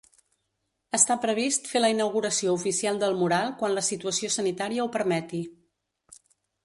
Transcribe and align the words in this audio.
Està 0.97 1.17
previst 1.25 1.67
fer 1.73 1.81
la 1.81 1.91
inauguració 1.95 2.55
oficial 2.61 2.99
del 3.03 3.15
mural 3.21 3.53
quan 3.63 3.77
la 3.79 3.87
situació 3.91 4.33
sanitària 4.37 4.87
ho 4.87 4.91
permeti. 4.97 5.43